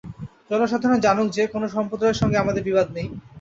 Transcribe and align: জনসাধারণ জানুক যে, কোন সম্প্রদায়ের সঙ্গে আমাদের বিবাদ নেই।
জনসাধারণ 0.49 0.99
জানুক 0.99 1.27
যে, 1.31 1.43
কোন 1.47 1.63
সম্প্রদায়ের 1.75 2.19
সঙ্গে 2.21 2.37
আমাদের 2.37 2.63
বিবাদ 2.63 2.87
নেই। 2.91 3.07